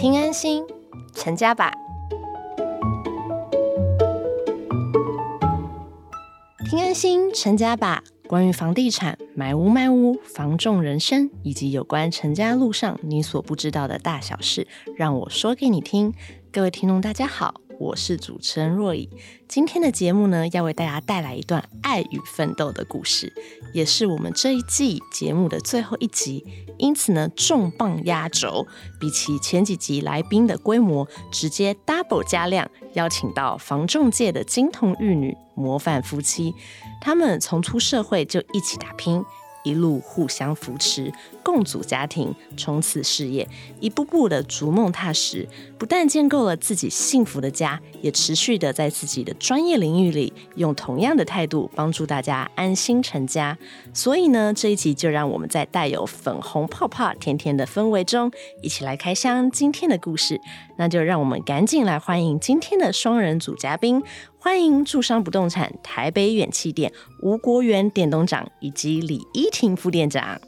[0.00, 0.64] 听安心，
[1.12, 1.70] 成家吧。
[6.70, 8.02] 听安心，成家吧。
[8.26, 14.66] 关于房地产、买屋卖屋、房仲人生，以及有关成家路上你所不知道的大小事，
[14.96, 16.14] 让我说给你听。
[16.50, 17.60] 各位听众，大家好。
[17.80, 19.08] 我是主持人若以，
[19.48, 23.32] 今天的节目呢，要为大家带来一段爱与奋斗的故事，
[23.72, 26.44] 也是我们这一季节目的最后一集，
[26.76, 28.66] 因此呢，重磅压轴，
[29.00, 36.54] 比起前几集来宾的规模，直接 double 加量，邀请到房仲界的金童玉女、模范夫妻，
[37.00, 39.24] 他们从出社会就一起打拼。
[39.62, 43.48] 一路互相扶持，共组家庭，冲刺事业，
[43.80, 53.56] 一步步的逐梦踏实，不但建构了自己幸福的家，也持续的在自己的专业领域里，用同样的态度帮助大家安心成家。
[53.92, 58.30] 所以呢，这一集就让我们在带有粉红泡泡、甜甜的氛围中，
[58.62, 60.40] 一起来开箱今天的故事。
[60.76, 64.02] 那就让我们赶紧来欢迎今天的双人组嘉宾。
[64.42, 70.40] 欢迎住商不动产台北远气店吴国元店东长以及李依婷副店长。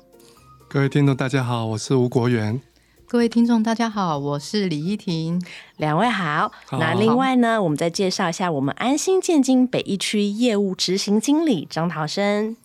[0.67, 2.59] 各位听众，大家好，我是吴国元。
[3.07, 5.45] 各位听众，大家好，我是李依婷。
[5.77, 6.51] 两位好。
[6.71, 12.57] 那另外呢，我们再介绍一下我们安心建金北一区业务执行经理张桃生。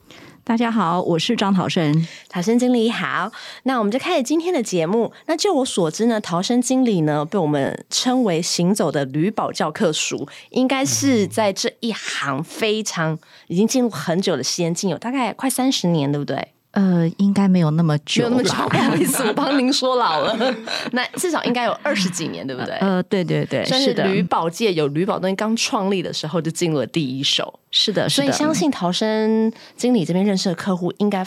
[0.48, 3.30] 大家好，我是张陶生，陶生经理好。
[3.64, 5.12] 那我们就开始今天的节目。
[5.26, 16.54] 那就我所知呢，陶生经理呢被我们称为行走的旅宝教科书，应该是在这一行非常已经进入很久的时间，进有大概快三十年，对不对？
[16.78, 20.38] 呃，应该没有那么久，没有那么久，不好意思，我帮您说老了。
[20.94, 22.76] 那至少应该有二十几年，对不对？
[22.76, 24.06] 呃，对对对，是的。
[24.06, 27.60] 旅保界有吕宝东西刚创立的时候，就进入了第一手。
[27.72, 31.26] 是的，所以相信逃生经理这边认识的客户，应该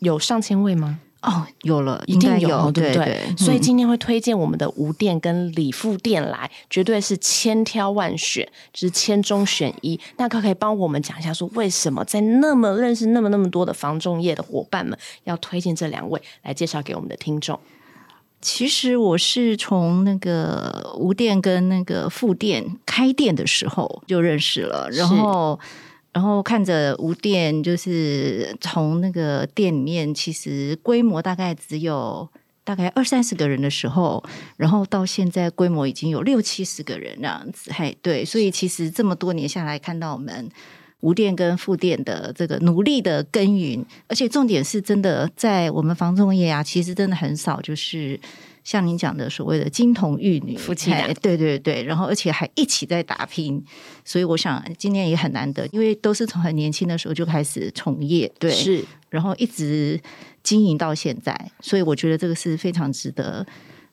[0.00, 0.98] 有上千位吗？
[1.22, 3.20] 哦，有了，一定有，对不对？
[3.36, 10.00] 所以今天会推荐我们的吴店跟李富店来，绝对是千挑万选，就是千中选一。
[10.16, 17.60] 那可可以帮我们讲一下，说为什么在那么认识那么那么多的房仲业的伙伴们，要推荐这两位来介绍给我们的听众？
[18.40, 25.60] 其实我是从那个吴店跟那个副店开店的时候就认识了，然后。
[26.12, 32.28] 然后看着无店，就是从那个店里面，其实规模大概只有
[32.64, 34.22] 大概二三十个人的时候，
[34.56, 37.70] 然后到现在规模已经有六七十个人那样子。
[37.72, 40.48] 嘿，对，所以其实这么多年下来，看到我们
[41.00, 48.18] 无店跟副店的这个努力的耕耘，而且重点是真的在我们房仲业啊，其实真的很少就是。
[48.62, 53.62] 像您讲的所谓的金童玉女夫妻俩，对对对，然后而且还一起在打拼，
[54.04, 60.00] 所以我想今年也很难得，因为都是从很年轻的时候就开始从业，对，是，然后一直
[60.42, 63.46] 经营到现在，所以我觉得这个是非常值得。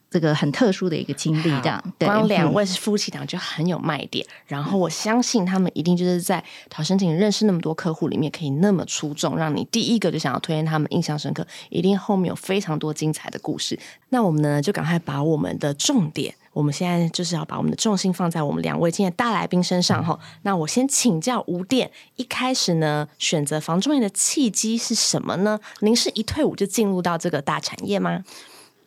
[0.10, 4.26] 这个很特殊的一个经历，这样光两位是夫妻档就很有卖点。
[4.46, 11.46] 然后我相信他们一定就是在陶生景认识那么多客户里面，可以那么出众，让你第一个就想要推荐他们，印象深刻。
[11.70, 13.78] 一定后面有非常多精彩的故事。
[14.10, 20.18] 那我们呢，就赶快把我们的重点，我们现在就是要把我们的重心放在我们两位今天大来宾身上哈。
[20.44, 25.60] 那我先请教吴店，一开始呢，选择房中业的契机是什么呢？
[25.82, 28.24] 您是一退伍就进入到这个大产业吗？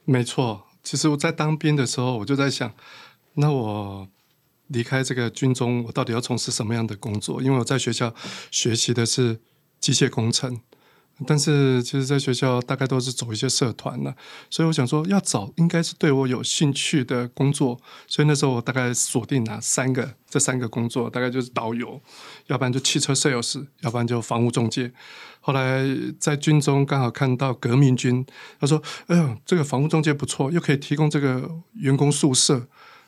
[0.06, 0.62] 没错。
[0.90, 2.74] 其实我在当兵的时候，我就在想，
[3.34, 4.08] 那我
[4.66, 7.40] 离开这个军中，我到底要从事什么样的工作？
[7.40, 8.12] 因为我在学校
[8.50, 9.38] 学习的是
[9.78, 10.60] 机械工程。
[11.26, 14.14] 但是其实，在学校大概都是走一些社团了，
[14.48, 17.78] 所以我想说，要找应该是对我有兴趣的工作。
[18.06, 22.00] 所以那时候我大概锁定哪三个，这三个工作大概就是导游，
[22.46, 24.90] 要不然就汽车 sales，要不然就房屋中介。
[25.40, 25.84] 后来
[26.18, 28.24] 在军中刚好看到革命军，
[28.58, 32.66] 他说：“哎呦，这个房屋中介不错，又可以提供这个员工宿舍。”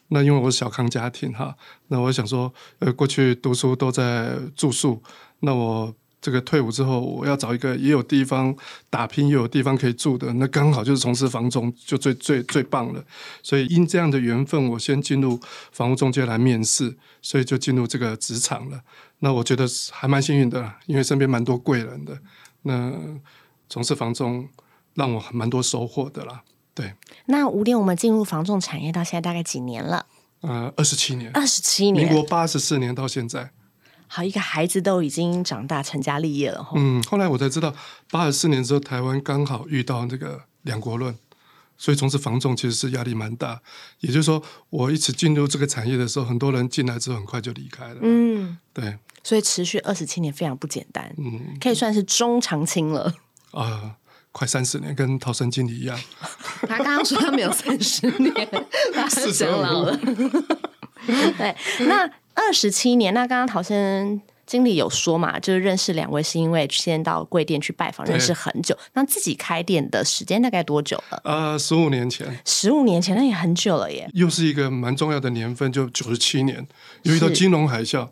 [0.09, 1.56] 那因为我是小康家庭哈，
[1.89, 5.03] 那我想说，呃，过去读书都在住宿，
[5.41, 5.94] 那我。
[6.22, 8.56] 这个退伍之后，我要找一个也有地方
[8.88, 13.05] 打拼，也有地方可以住的，那刚好就是从事房仲，就最最最棒了。
[13.43, 15.38] 所以因这样的缘分，我先进入
[15.73, 18.81] 房屋中介来面试，所以就进入这个职场了。
[19.19, 22.17] 那我觉得还蛮幸运的，因为身边蛮多贵人的。
[22.62, 22.93] 那
[23.69, 24.49] 从事房仲，
[24.94, 26.44] 让我蛮多收获的啦。
[26.73, 26.94] 对。
[27.26, 30.06] 那五点，我们进入房仲产业到现在大概几年了？
[30.43, 31.32] 呃，二十七年。
[31.32, 32.06] 二十七年。
[32.06, 33.50] 民国八十四年到现在。
[34.14, 37.75] 好，一个孩子都已经长大成家立业了嗯，后来我才知道，
[38.11, 41.17] 八十四年之后，台湾刚好遇到那个两国论，
[41.79, 43.62] 所以从事房仲其实是压力蛮大。
[44.00, 48.00] 也就是说，我一直进入这个产业的时候，很多人进来之后很快就离开了。
[48.03, 48.99] 嗯，对。
[49.25, 53.14] 所以持续二十七年非常不简单，嗯，可以算是中长青了。
[53.53, 53.97] 啊，
[54.31, 55.99] 快三十年，跟逃生经理一样。
[56.69, 58.35] 他刚刚说他没有三十年，
[58.93, 59.97] 他讲老了。
[61.06, 61.56] 对，
[61.87, 62.09] 那
[62.47, 68.77] 二十七年，那刚刚陶生经理有说嘛，就是认识两位是因为先到贵店去拜访，认识很久。
[68.94, 71.21] 那自己开店的时间大概多久了？
[71.25, 74.09] 呃，十五年前，十五年前那也很久了耶。
[74.12, 76.67] 又是一个蛮重要的年份，就九十七年，
[77.05, 78.09] 又遇到金融海啸。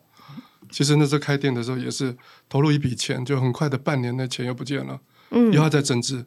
[0.71, 2.17] 其实那时候开店的时候也是
[2.49, 5.01] 投入一笔钱，就很快的半年的钱又不见了，
[5.31, 6.25] 嗯，又要再增资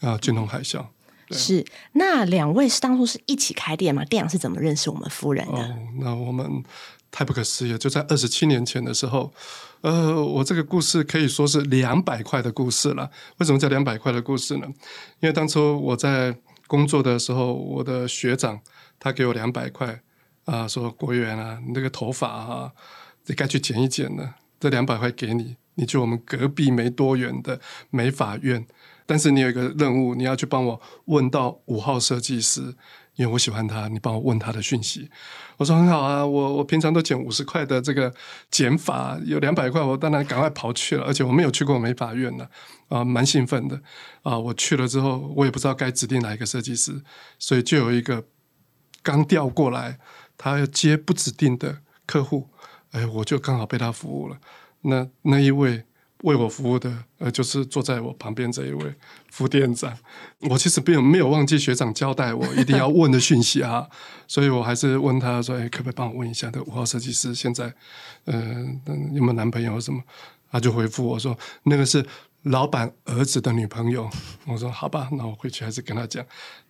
[0.00, 0.86] 啊，金融海啸。
[1.32, 4.04] 是，那两位是当初是一起开店吗？
[4.04, 5.60] 店长是怎么认识我们夫人的？
[5.60, 6.62] 哦，那我们
[7.10, 9.32] 太不可思议了，就在二十七年前的时候，
[9.80, 13.10] 呃，我这个故事可以说是两百块的故事了。
[13.38, 14.66] 为什么叫两百块的故事呢？
[15.20, 16.36] 因为当初我在
[16.66, 18.60] 工作的时候，我的学长
[18.98, 20.00] 他给我两百块
[20.44, 22.72] 啊，说国元啊，你那个头发啊。
[23.26, 27.60] 你该去剪一剪了，这两百块给你，你去我们隔壁没多远的
[27.90, 28.66] 美法院，
[29.06, 32.74] 但是你有一个任务，你要去帮我问到五号设计师，
[33.20, 35.10] 因为我喜欢他，你帮我问他的讯息。
[35.58, 38.10] 我说很好啊，我我平常都剪五十块的这个
[38.50, 42.48] 减法，有两百块，我当然赶快跑去了，而且我没有去过美法院呢，
[42.88, 43.78] 啊，蛮兴奋的
[44.22, 44.38] 啊。
[44.38, 46.98] 我去了之后，我也不知道该指定哪一个设计师，
[47.38, 48.24] 所以就有一个
[49.02, 49.98] 刚调过来，
[50.38, 52.48] 他要接不指定的客户。
[52.92, 54.38] 哎，我就刚好被他服务了。
[54.80, 55.84] 那那一位
[56.22, 58.94] 为我服务的，呃，就是坐在我旁边这一位
[59.30, 59.96] 副店长。
[60.40, 63.88] 我其实没有没有忘记学长交代我一定要问的讯息啊，
[64.28, 67.72] 所以我还是问他说：“哎，可不可以帮我问一下，这五号设计师现在，
[68.26, 68.34] 呃，
[69.12, 70.02] 有没有男朋友什么？”
[70.52, 72.04] 他就回复我说：“那个是
[72.42, 74.10] 老板儿子的女朋友。”
[74.46, 76.24] 我说：“好吧，那我回去还是跟他讲。”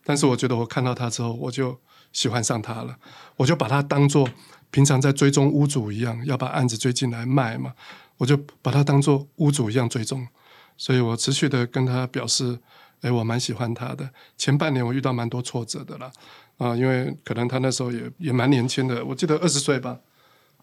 [0.05, 1.79] 但是我觉得我看到他之后，我就
[2.12, 2.97] 喜欢上他了，
[3.37, 4.29] 我就把他当做。
[4.73, 7.73] 平常在追踪屋主一样，要把案子追进来卖嘛，
[8.20, 10.28] 我就把他当做屋主一样追踪，
[10.76, 12.58] 所以我持续的跟他表示，
[13.00, 14.11] 哎，我蛮喜欢他的。
[14.37, 16.12] 前半年我遇到蛮多挫折的啦，
[16.58, 19.99] 啊，因为可能他那时候也也蛮年轻的，我记得二十岁吧，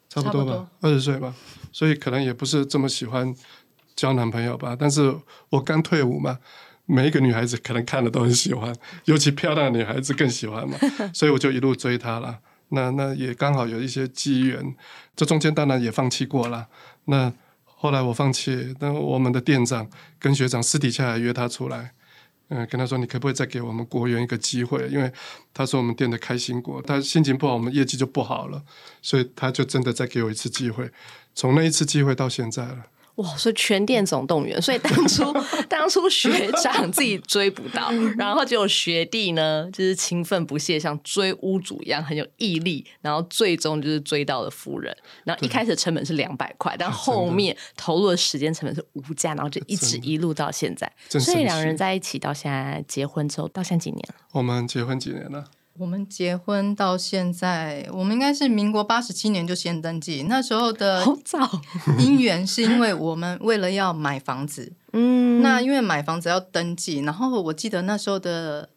[0.07, 1.33] 差不多吧，二十岁吧，
[1.71, 3.33] 所以可能也不是这么喜欢
[3.95, 4.77] 交男朋友吧。
[4.80, 5.12] 但是
[5.50, 6.38] 我刚退伍嘛，
[6.86, 8.71] 每一个女孩子可能看了都很喜欢，
[9.06, 10.77] 尤其漂亮的女孩子更喜欢嘛，
[11.12, 12.38] 所以我就一路追她了。
[12.69, 14.75] 那那也刚好有一些机缘，
[15.15, 16.68] 这中间当然也放弃过了。
[17.06, 17.33] 那
[17.79, 19.88] 后来我放弃，那我们的店长
[20.18, 21.91] 跟学长私底下还约他出来，
[22.50, 24.88] 嗯，跟他说你可不可以再给我们国元一个机会？
[24.88, 25.12] 因为
[25.53, 28.63] 他说我们店的开心果，他心情不好，我们业绩就不好了，
[29.03, 30.89] 所以他就真的再给我一次机会。
[31.35, 32.88] 从那一次机会到现在了。
[33.18, 35.24] 哇，所以全店总动员，所以当初
[35.68, 44.96] 当初学长自己追不到，然后结果学弟呢，就是勤奋不懈，像追屋主一样很有毅力，然后最终就是追到了夫人。
[45.24, 50.92] 然后一开始成本是两百块，但后面投入的时间成本是无价，然后就一直一路到现在。
[51.10, 54.16] 所以两人在一起到现在结婚之后，到现在几年了？
[54.34, 55.46] 我们结婚几年了？
[55.79, 60.25] 我们结婚到现在，我们应该是民国八十七年就先登记。
[60.27, 61.39] 那时候的好早
[62.00, 68.69] 姻缘是因为我们为了要买房子， 嗯，那因为买房子要登记，然后我记得那时候的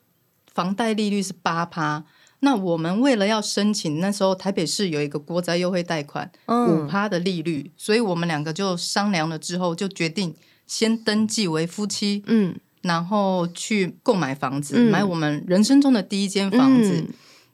[0.52, 2.04] 房贷利率是八趴，
[2.40, 10.34] 那我们为了要申请，那时候台北市有一个国债优惠贷款五趴的利率，所以我们两个就商量了之后，就决定
[10.66, 12.56] 先登记为夫妻，嗯。
[12.82, 17.06] 然后去购买房子，买我们人生中的第一间房子。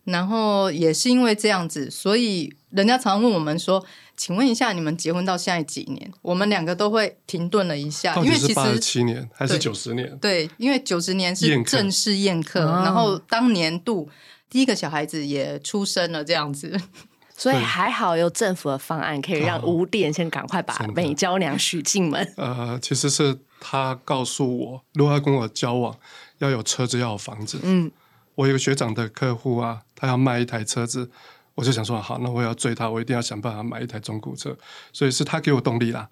[0.04, 3.84] 然后也是因为这样子，所以人家常问我们说
[4.16, 10.16] ：“请问一下，你们结婚到现在几年？”我们两个都会停顿了一下，因为其实七年还是九十年？
[10.18, 14.08] 对，因为九十年是正式宴客，然后当年度
[14.48, 16.80] 第一个小孩子也出生了，这样子。
[17.36, 22.32] 所以还好有政府的方案，可以让五点先赶快把美娇娘许进门。
[22.36, 25.96] 呃，其实是他告诉我，如果要跟我交往，
[26.38, 27.58] 要有车子，要有房子。
[27.62, 27.90] 嗯，
[28.34, 31.10] 我有个学长的客户啊，他要卖一台车子，
[31.54, 34.56] 我就想说，好，那我要追他，我一定要想办法买一台中古车。
[34.92, 36.08] 所以是他给我动力啦，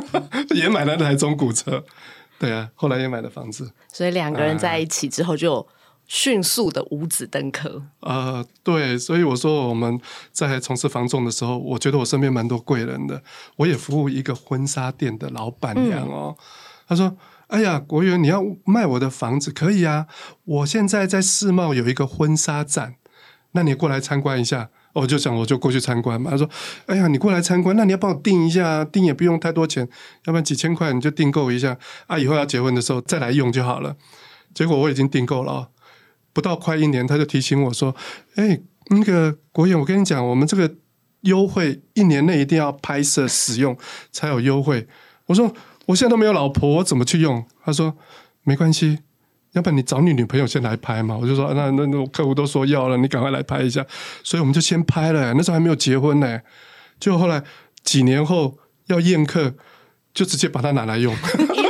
[0.54, 1.84] 也买了那台中古车。
[2.38, 3.72] 对啊，后来也买了房子。
[3.92, 5.66] 所以两个人在一起之后就。
[6.08, 7.80] 迅速的五子登科。
[8.00, 9.98] 呃，对，所以我说我们
[10.30, 13.22] 在从事房仲的时候，我觉得我身边蛮多贵人的。
[13.56, 16.36] 我也服务一个婚纱店的老板娘哦，
[16.92, 17.16] 他说
[17.48, 20.06] ：“哎呀，国元，你要卖我的房子可以啊，
[20.44, 22.96] 我现在在世贸有一个婚纱展，
[23.52, 26.30] 那你过来参观一下。”我就想我就过去参观嘛。
[26.30, 26.46] 他说
[26.84, 29.88] ：“哎呀，你过来参观，那你要帮我订一下，订也不用太多钱，
[30.26, 33.96] 要不然几千块你就订购一下啊，以后要结婚的时候再来用就好了。”
[34.52, 35.70] 结果我已经订购了。
[36.34, 37.96] 不到快一年，他就提醒我说
[38.36, 40.70] ：“哎，那个国远，我跟你讲，我们这个
[41.22, 43.74] 优惠一年内一定要拍摄使用
[44.10, 44.86] 才有优惠。”
[45.24, 45.50] 我说
[45.92, 47.94] ：“我现在都没有老婆，我怎么去用？”他说
[48.44, 48.98] ：“没关系，
[49.52, 51.14] 要不然你找你女朋友先来拍嘛。
[51.20, 53.84] 我就说那那那客户都说要了，你赶快来拍一下。
[54.24, 56.40] 所以我们就先拍了，那时候还没有结婚呢。
[56.98, 57.42] 就后来
[57.84, 58.56] 几年后
[58.86, 59.54] 要宴客，
[60.14, 61.14] 就直接把它拿来用。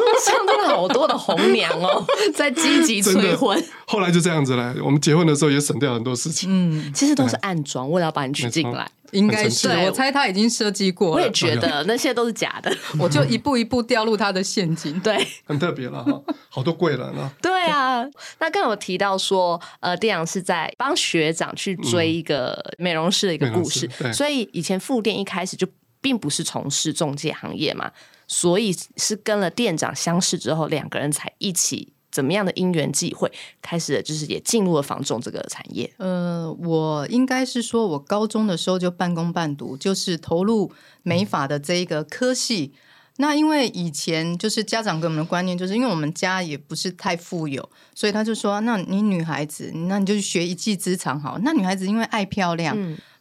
[0.83, 3.63] 好多的红娘哦， 在积极催婚。
[3.87, 4.75] 后来就这样子了。
[4.85, 6.49] 我们结婚的时候也省掉很多事情。
[6.51, 8.91] 嗯，其实都是暗装，为了要把你娶进来。
[9.13, 11.11] 应该是，我猜他已经设计过。
[11.11, 14.99] 我也觉得 那些都是假的，我就一步一步掉入他的陷阱。
[15.01, 17.31] 对，很特别了哈，好多贵人啊。
[17.43, 18.03] 对啊，
[18.41, 25.67] 那刚有提到说，呃，店长是在帮学长去追一个美容师的一个故事，所以以前副店一开始就
[26.01, 27.91] 并不是从事中介行业嘛。
[28.27, 35.93] 所以是跟了店长相识之后，两个人才一起怎么样的因缘际会，开始就是也进入了房仲这个产业。
[35.97, 40.71] 呃，我应该是说，我高中的时候就半工半读，就是投入
[41.03, 42.73] 美法的这一个科系。
[43.19, 52.75] 那因为以前就是家长给我们的观念，就是因为我们家也不是太富有，所以他就说：“那你女孩子，那你就去学一技之长好。”那女孩子因为爱漂亮，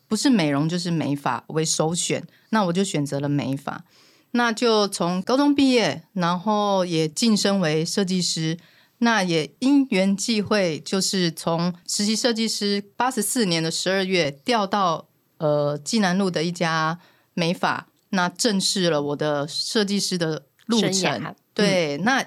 [0.08, 3.84] 不是美容就是美发为首选，那我就选择了美发。
[4.32, 8.58] 那就从高中毕业，然后也晋升为设计师。
[9.04, 15.08] 那也因缘际会，就是从实习设计师八十四年的十二月调到
[15.40, 17.00] 呃济南路的一家
[17.34, 21.36] 美发，那正式了我的设计师的路程。
[21.56, 22.24] 对，那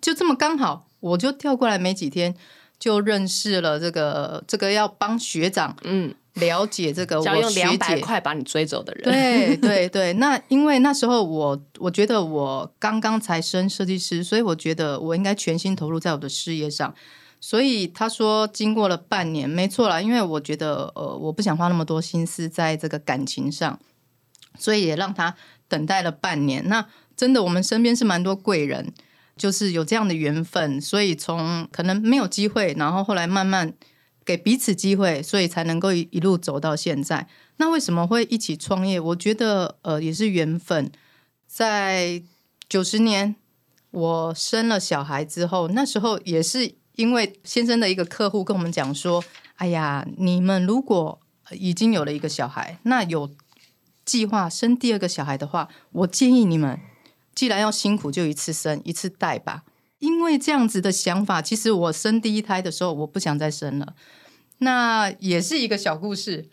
[0.00, 2.36] 就这么刚好，我就调过来没几天，
[2.78, 6.14] 就认识了这个这个要帮学长嗯。
[6.34, 9.04] 了解这个，我用两百块把你追走的人。
[9.04, 16.94] 对对对，那因为那时候我 我觉得我刚刚才升设计师，所以我觉得我应该全心投入在我的事业上。
[17.38, 23.78] 所以他说经过了半年，没错啦，因为我觉得呃我不想花那么多心思在这个感情上，
[24.58, 25.34] 所以也让他
[25.68, 26.66] 等待了半年。
[26.68, 28.94] 那真的我们身边是蛮多贵人，
[29.36, 33.74] 就是有这样的缘分，所以从可能没有机会，然后后来慢慢。
[34.24, 37.26] 给彼此机会，所以才能够一路走到现在。
[37.56, 38.98] 那为什么会一起创业？
[38.98, 40.90] 我觉得呃也是缘分。
[41.46, 42.22] 在
[42.68, 43.36] 九十年
[43.90, 49.22] 我生了小孩之后，那时候也是因为先生的一个客户跟我们讲说
[49.56, 53.30] ：“哎呀，你们如果已经有了一个小孩，那有
[54.04, 56.80] 计划生第二个小孩的话，我建议你们
[57.34, 59.64] 既然要辛苦，就一次生一次带吧。”
[60.02, 63.94] 因为这样子的想法，其实我生第一胎的时候，我不想再生了。
[64.58, 66.48] 那也是一个小故事。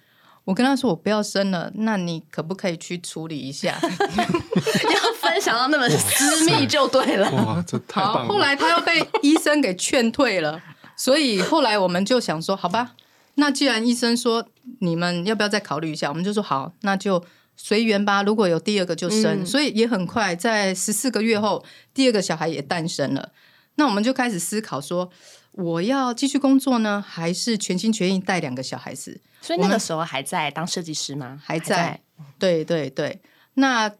[0.45, 3.75] 我跟他说我不要生了，那你可不可以去处理一下？
[3.81, 7.29] 要分享到那么私密就对了。
[7.31, 8.27] 哇，这太棒了！
[8.27, 10.61] 后来他又被医生给劝退了，
[10.95, 12.91] 所以后来我们就想说，好吧，
[13.35, 14.47] 那既然医生说
[14.81, 17.23] 你们要不要再考虑一下，我们就说好，那就。
[17.61, 21.63] 随缘吧，如果有第二个就生，所以也很快，在十四个月后，
[21.93, 23.33] 第二个小孩也诞生了。
[23.75, 25.11] 那我们就开始思考说，
[25.51, 29.19] 我要继续工作呢，还是全心全意带两个小孩子？
[29.41, 31.37] 所以那个时候还在当设计师吗？
[31.43, 31.99] 还在。
[32.39, 33.19] 对对对。
[33.55, 33.91] 那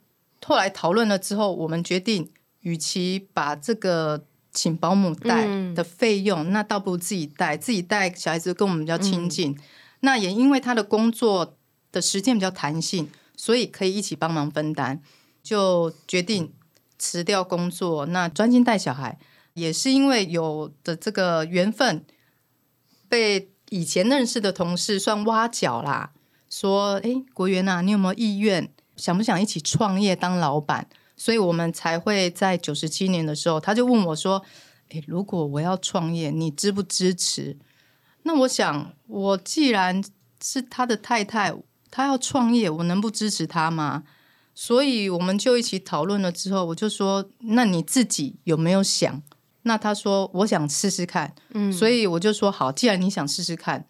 [0.45, 4.23] 后来讨论了之后，我们决定，与其把这个
[4.53, 9.55] 请保姆带的费用，那倒不如自己带，自己带小孩子跟我们比较亲近。
[9.99, 11.57] 那也因为他的工作
[11.91, 13.09] 的时间比较弹性。
[13.39, 15.00] 所以可以一起帮忙分担，
[15.41, 16.51] 就决定
[16.98, 19.17] 辞掉工作，那专心带小孩。
[19.53, 22.03] 也是因为有的这个缘分，
[23.08, 26.12] 被以前认识的同事算挖角啦，
[26.50, 28.69] 说：“哎，国元啊，你有没有意愿？
[28.98, 34.43] 想不想一起创业当老板？”所以我们才会在九十七年的时候，他就问我说
[34.91, 37.58] ：“哎，如果我要创业，你支不支持？”
[38.24, 40.03] 那我想，我既然
[40.43, 41.55] 是他的太太。
[41.91, 44.03] 他要创业，我能不支持他吗？
[44.53, 49.22] 所以我们就一起讨论了之后，我就说：“那你自己有没有想？”
[49.63, 53.86] 那他说：“我想试试看。”嗯，所以我就说：“好，既然你想试试看，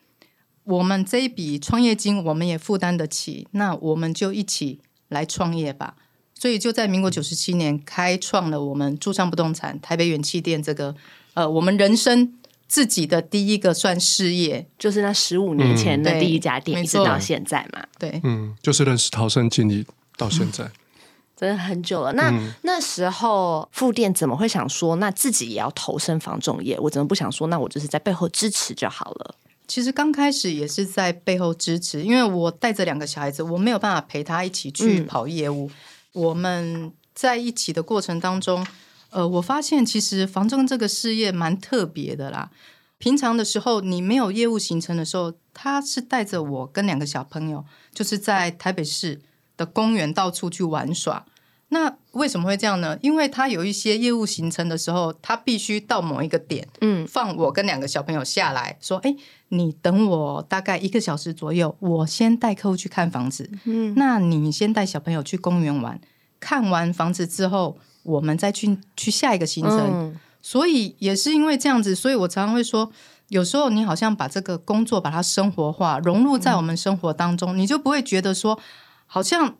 [0.64, 5.96] 我们这一笔创业金我们也负担得起，那我们就一起来创业吧。”
[6.36, 10.96] 所以就在民国九十七年开创了我们住商不动产台北元气店这个
[11.34, 12.36] 呃，我们人生。
[12.70, 17.84] 自己的第一个算事业，就是那十五年前的第一家店，一直到现在嘛。
[17.98, 19.84] 对，嗯，就是认识陶生经理
[20.16, 20.70] 到现在，
[21.36, 22.14] 真的很久了。
[22.14, 26.80] 那那时候副店怎么会想说，那自己也要投身房仲业？
[26.80, 29.36] 我怎么不想说，那我就是在背后支持就好了？
[29.68, 35.72] 其实刚开始也是在背后支持，因为我带着两个小孩子，我没有办法陪他一起去跑业务。
[36.14, 38.66] 我们在一起的过程当中。
[39.12, 42.52] 呃，我发现其实房仲这个事业蛮特别的啦。
[42.98, 47.64] 平常的时候，你没有业务行程的时候，他是带着我跟两个小朋友，
[47.94, 49.22] 就是在台北市
[49.56, 51.26] 的公园到处去玩耍。
[51.72, 52.98] 那为什么会这样呢？
[53.02, 59.16] 因为他有一些业务行程的时候，他必须到某一个点，嗯，放我跟两个小朋友下来说，哎，
[59.50, 66.02] 你等我大概一个小时左右，我先带客户去看房子，嗯，那你先带小朋友去公园玩，
[66.40, 67.78] 看完房子之后，
[68.10, 70.18] 我们再去去下一个行程。
[70.42, 72.90] 所以也是因为这样子，所以我常常会说，
[73.28, 78.58] 有时候你好像把这个工作把它生活化，融入在我们生活当中，你就不会觉得说，
[79.06, 79.58] 好像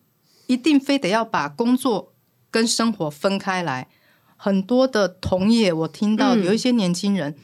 [0.48, 2.14] 一定非得要把工作
[2.50, 3.90] 跟生活分开来。
[4.38, 7.36] 很多的同业，我听到有一些年轻人，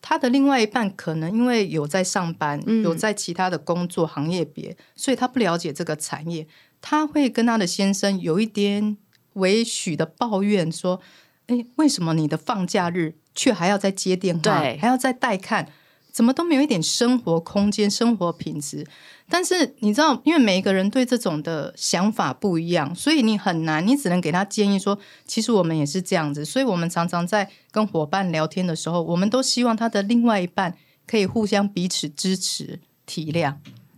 [0.00, 6.46] 他的另外一半可能因为有在上班，有在其他的工作行业别，所以他不了解这个产业，
[6.80, 8.96] 他会跟他的先生有一点
[9.38, 11.00] 委许的抱怨说。
[11.48, 15.66] 哎，为什么你的放假日却还要再接电话，还要再带看？
[16.12, 18.86] 怎么都没有一点生活空间、生活品质？
[19.30, 26.44] 但是你知道，因为每一个人对这种的想法不一样，所以你很难，你只能给他建议说，其实我们也是这样子。
[26.44, 30.76] 所以我们常常在跟伙伴聊天的时候，我们都希望他的另外一半
[31.06, 33.54] 可以互相彼此支持、体谅。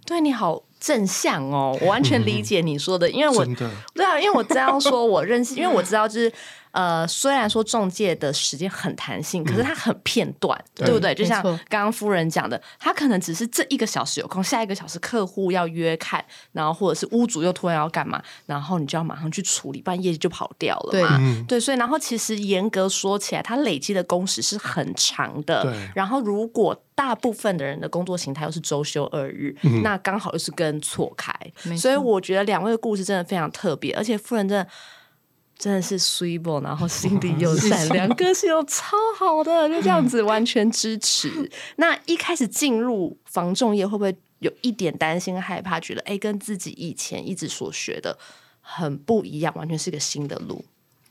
[0.07, 3.45] 对你好正向哦，我完全理解你说的，因为我
[3.95, 6.33] 对啊，因为我这样说，我认识，因为我知道就是。
[6.73, 11.15] 呃，虽然说中介的时间很弹性，可是它很片段，对不对？
[11.15, 21.19] 就像刚刚夫人讲的，他可能只是这一个小时有空，下一个小时客户要约看，然后或者是屋主又突然要干嘛，然后你就要马上去处理，不然业绩就跑掉了嘛。
[21.49, 25.75] 对，所以然后其实严格说起来，它累积的工时是很长的。
[25.95, 31.33] 然后如果大部分的人的工作形态又是周休二日，那刚好又是跟错开。
[31.77, 34.67] 所以我觉得两位的故事真的非常特别，而且夫人真的。
[35.61, 41.51] 真的是 sweet，然后心地又善良，个性又超好的，就这样子完全支持。
[41.77, 45.79] 那一开始进入防重业，会不会有一点担心害怕？
[45.79, 48.17] 觉得哎，跟自己以前一直所学的
[48.63, 50.65] 很不一样，完全是个新的路。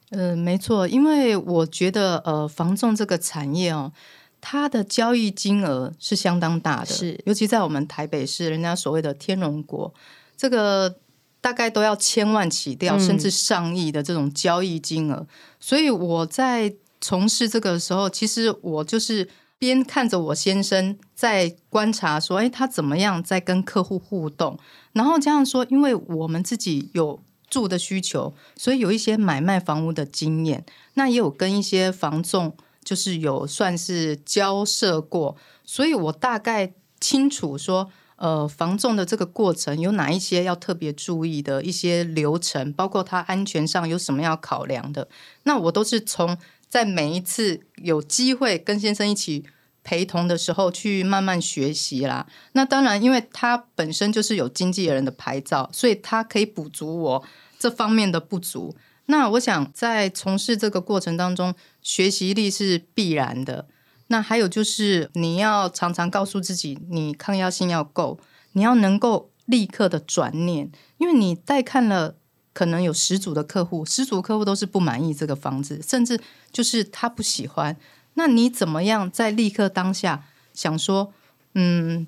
[0.10, 3.91] 嗯，没错，因为我觉得呃，防重这个产业哦，
[4.41, 9.94] 它的交易金额是相当大的，是尤其在我们台北市，人家所谓的天龙国
[10.36, 10.96] 这个。
[11.41, 15.25] 大概都要千万起掉，甚至上亿的这种交易金额。
[15.60, 24.60] 所以我在从事这个时候，其实我就是边看着我先生在观察，说：“哎，他怎么样在跟客户互动？”
[24.91, 37.89] 然后加上说，因为我们自己有住的需求，所以有一些买卖房屋的经验，那也有跟一些房仲就是有算是交涉过，所以我大概清楚说。
[38.19, 45.08] 呃，防重的这个过程有哪一些要特别注意的一些流程，包括它安全上有什么要考量的？
[45.43, 49.45] 那我都是从在每一次有机会跟先生一起
[49.86, 52.27] 陪同的时候去慢慢学习啦。
[52.51, 57.23] 那当然，因为他本身就是有经纪人的牌照，所以他可以补足我
[57.58, 58.75] 这方面的不足。
[59.05, 63.67] 那我想在从事这个过程当中，学习力是必然的。
[64.12, 68.19] 那还有就是，你要常常告诉自己，你抗压性要够，
[68.54, 72.15] 你要能够立刻的转念，因为你带看了
[72.52, 76.19] 可能有十组的客户，十组客户都是不满意这个房子，甚至
[76.52, 77.78] 就是他不喜欢。
[78.15, 81.13] 那你怎么样在立刻当下想说，
[81.54, 82.08] 嗯，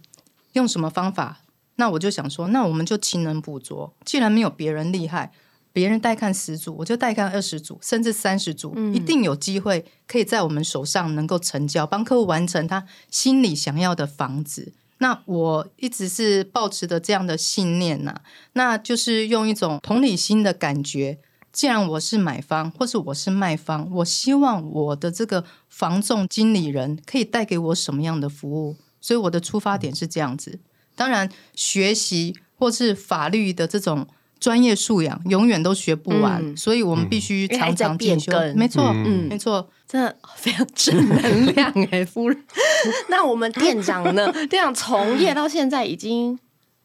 [0.54, 1.42] 用什么方法？
[1.76, 5.32] 那我就想说，那我们就勤能补拙，既然没有别人厉害。
[5.74, 14.74] 别人带看十组，我就带看二十组，甚至三十组，一定有机会可以在我们手上能够成交，帮客户完成他心里想要的房子。
[14.98, 18.14] 那我一直是抱持的这样的信念呐，
[18.54, 21.18] 那就是用一种同理心的感觉。
[21.54, 28.76] 既然我是买方，或是我是卖方，我希望我的这个房仲经理人可以带给我什么样的服务？
[29.00, 30.60] 所以我的出发点是这样子。
[30.96, 34.08] 当然，学习或是法律的这种。
[34.42, 38.32] 专业素养永远都学不完，所以我们必须常常进修。
[38.56, 42.44] 没错，嗯，没错，真的非常正能量哎，夫人。
[43.08, 44.34] 那我们店长呢？
[44.50, 46.40] 店长从业到现在已经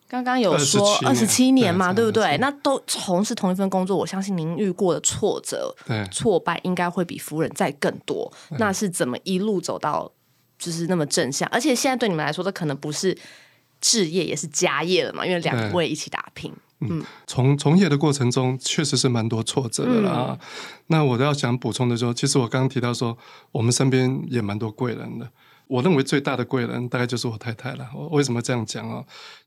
[0.06, 2.36] 刚刚有说二十七年嘛，对不对？
[2.36, 5.74] 那都从事同一份工作，我相信您遇过的挫折、
[6.12, 8.30] 挫败应该会比夫人再更多。
[8.58, 10.12] 那是怎么一路走到
[10.58, 11.48] 就是那么正向？
[11.48, 13.16] 而且现在对你们来说，这可能不是
[13.80, 15.24] 置业，也是家业了嘛？
[15.24, 16.52] 因为两位一起打拼。
[16.80, 20.38] 嗯，从从业的过程中，确实是蛮多挫折的啦。
[20.88, 23.16] 那我都要想补充的说，其实我刚刚提到说，
[23.50, 25.30] 我们身边也蛮多贵人的。
[25.68, 27.88] 我认为最大的贵人，大概就是我太太了。
[27.94, 29.02] 我为什么这样讲啊？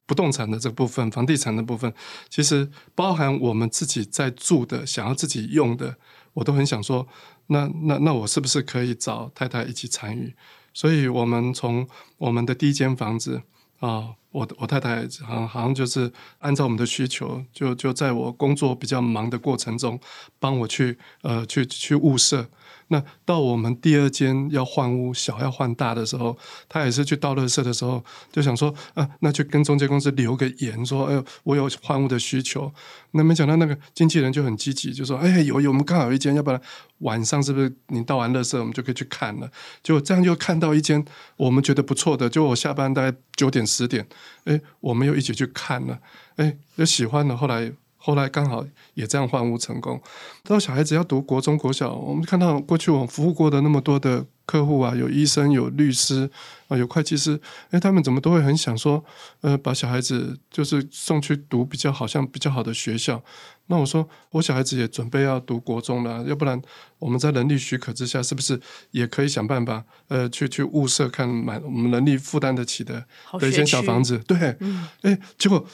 [0.06, 1.94] 不动产的这部分，房地产的部分，
[2.30, 5.96] 其实包含我们自己在住的，想要自己用的，
[6.34, 7.08] 我都很想说，
[7.48, 10.34] 那那那我是不是可以找太太一起参与？
[10.74, 11.88] 所以我们从
[12.18, 13.44] 我们的第一间房子
[13.80, 14.16] 啊。
[14.32, 20.00] 我我太太好像好像就是按照我们的需求，就就在我工作比较忙的过程中，
[20.40, 22.48] 帮我去呃去去物色。
[22.92, 26.36] 那到我们第二间要换屋，小要换大的时候，
[26.68, 32.72] 他也是去倒乐色的时候，就想说啊，那就跟中介公司留个言，说哎，我有换屋的需求。
[33.12, 36.60] 那没想到那个经纪人就很积极，就说哎，有有，我们刚好有一间，要不然
[37.00, 39.48] 晚上是不是你倒完乐色，我们就可以去看了？
[39.84, 41.04] 就这样就看到一间
[41.38, 44.08] 我们觉得不错的，就我下班大概九点十点，
[44.46, 46.00] 哎，我们又一起去看了，
[46.36, 47.72] 哎，又喜欢了，后来。
[48.02, 50.02] 后来刚好也这样换屋成功。
[50.46, 56.32] 到小孩子要读国中、国小，我们看到过去我服务过的那么多的客户啊，有医生、有律师
[56.70, 57.38] 啊，有会计师，
[57.72, 59.04] 哎，他们怎么都会很想说，
[59.42, 63.22] 呃，把小孩子就是送去读比较好像比较好的学校。
[63.70, 66.62] 那我说，我小孩子也准备要读国中了，要不然
[67.00, 68.60] 我们在能力许可之下，是不是
[68.92, 73.06] 也可以想办法，呃，去去物色看买我们能力负担得起的
[73.40, 74.18] 的一间小房子？
[74.28, 74.56] 对，
[75.02, 75.66] 哎，结果。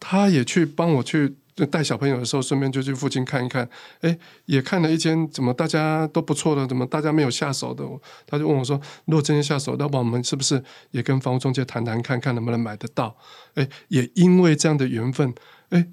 [0.00, 1.34] 他也去帮我去
[1.72, 3.68] 带小朋友的时候，顺便就去附近看一看。
[4.00, 7.84] 哎，也看了一间，怎么大家都不错的，怎么大家没有下手的？
[8.24, 13.16] 他就问我说：“如果真的下手，那我们是不是也跟房屋中介谈谈，看看能不能买得到？”
[13.54, 15.34] 哎，也因为这样的缘分，
[15.70, 15.84] 哎，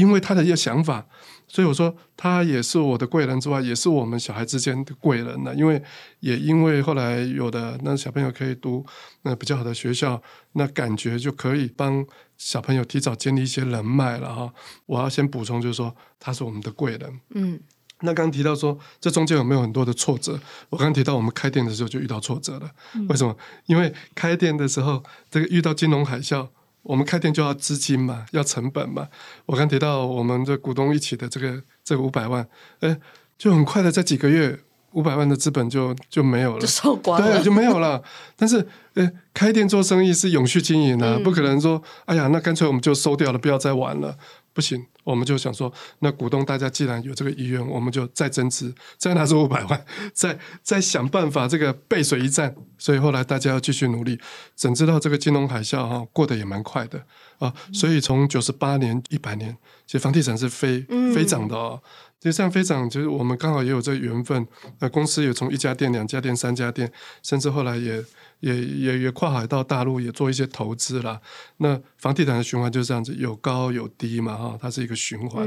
[0.00, 1.06] 因为他的一个想法。
[1.52, 5.52] 所以我说，他也是我的贵人之外，也是我们小孩之间的贵人呢。
[5.52, 5.82] 因为
[6.20, 8.86] 也因为后来有的那小朋友可以读
[9.22, 12.06] 那比较好的学校，那感觉就可以帮
[12.38, 14.54] 小朋友提早建立一些人脉了哈。
[14.86, 17.20] 我要先补充，就是说他是我们的贵人。
[17.34, 17.58] 嗯，
[18.02, 20.38] 那刚刚提到说这中间有没有很多的挫折？
[20.68, 22.70] 我刚刚提到我们开店的时候就遇到挫折了。
[23.08, 23.36] 为什么？
[23.66, 26.46] 因为开店的时候这个遇到金融海啸。
[26.82, 29.08] 我们开店就要资金嘛，要成本嘛。
[29.46, 32.46] 我刚提到我们的股东一起的这个这个五百万，
[32.80, 32.98] 哎，
[33.36, 34.58] 就很快的在几个月，
[34.92, 38.02] 五百万的资本就就没有了，就收光了，对，就没有了。
[38.36, 44.16] 但是，哎，开店做生意是永续经营啊，不可能说，哎呀，那干脆我们就收掉了，不要再玩了。
[44.52, 52.54] 不行，我们就想说，那股东大家既然有这个意愿，我们就再增资，再拿出五百万，再再想办法这个背水一战。
[52.78, 54.18] 所以后来大家要继续努力。
[54.54, 57.02] 怎知道这个金融海啸哈过得也蛮快的
[57.38, 57.52] 啊？
[57.72, 60.80] 所以从九十八年、一百年，其实房地产是飞
[61.14, 61.82] 飞涨的哦。
[62.20, 64.46] 就像飞涨，就是我们刚好也有这个缘分。
[64.78, 68.04] 那公司也从一家店、两家店、三家店，甚至后来也。
[68.40, 71.20] 也也也跨海到大陆也做一些投资啦。
[71.58, 75.46] 那房地产的循环就是这样子，有高有低嘛，哈，它是一个循环。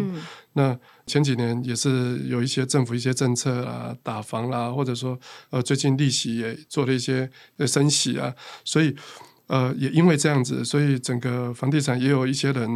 [0.52, 7.28] 那前几年也是有一些政府一些政策啊，打房啦，或者说呃最近利息也做了一些
[7.66, 8.32] 升息啊，
[8.64, 8.96] 所以
[9.48, 12.70] 呃也因为这样子，所以整个房地产也有一些人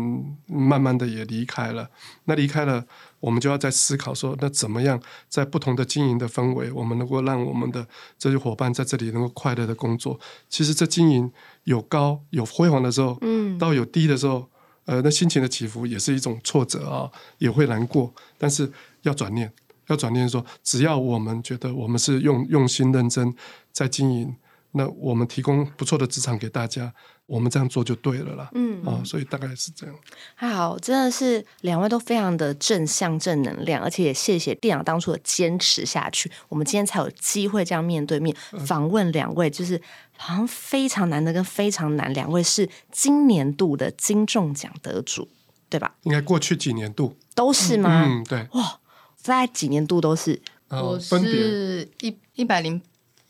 [0.47, 1.89] 慢慢的也离开了。
[2.25, 2.85] 那离开了。
[3.19, 10.19] 我们就要在思考说，那怎么样在不同的经营的氛围，我们能够让我们的这些伙伴在这里能够快乐的工作？
[10.47, 11.31] 其实这经营
[11.63, 14.47] 有高有辉煌的时候，嗯，到有低的时候，
[14.85, 18.13] 呃，那心情的起伏也是一种挫折啊，也会难过。
[18.37, 19.51] 但是要转念，
[19.87, 23.33] 要转念说，只要我们觉得我们是用用心认真
[23.71, 24.35] 在经营，
[24.71, 26.93] 那我们提供不错的职场给大家。
[27.25, 29.93] 我们这样做就对了啦，嗯啊，所以大概是这样。
[30.33, 38.33] 还好，真的是两位都非常的正向、正能量，而且也谢谢店长当初的坚持下去，我们今天才有机会这样面对面
[38.65, 39.81] 访问两位，就是
[40.15, 42.13] 好像非常难得跟非常难。
[42.13, 45.27] 两位是今年度的金钟奖得主，
[45.67, 45.95] 对吧？
[46.03, 48.05] 应该过去几年度都是吗？
[48.07, 48.47] 嗯，对。
[48.53, 48.79] 哇，
[49.17, 52.81] 在几年度都是，我是一一百零。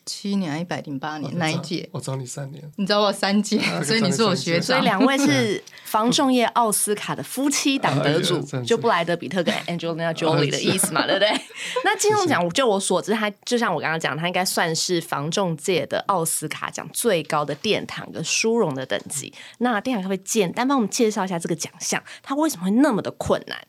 [0.08, 1.88] 七年一百零八年那一届？
[1.92, 4.64] 我找你三年，你找我三届，所以你是我学长。
[4.64, 11.30] 所以两位是防重业奥斯卡的夫妻档得主，就布莱德比特跟 Angelina Jolie 的意思嘛，对不对？
[11.84, 19.34] 那金钟奖，就我所知，他就像我刚刚讲，他应该算是防重界的奥斯卡奖最高的殿堂跟殊荣的等级。
[19.58, 22.02] 那殿堂可不可以简单帮我们介绍一下这个奖项？
[22.24, 23.60] 它为什么会那么的困难？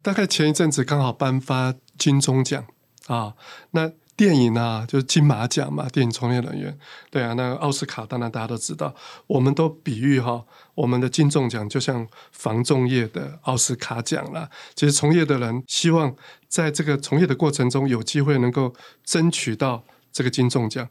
[0.00, 2.64] 大概前一阵子刚好颁发金钟奖
[3.06, 3.34] 啊，
[3.72, 3.92] 那。
[4.18, 6.76] 电影啊，就是金马奖嘛，电影从业人员，
[7.08, 8.92] 对啊，那奥斯卡当然大家都知道，
[9.28, 14.50] 我们都比喻哈，我们的金钟奖就像防重业的奥斯卡奖啦。
[14.74, 16.12] 其实从业的人希望
[16.48, 20.88] 在这个从业的过程中有机会能够争取到这个金钟奖。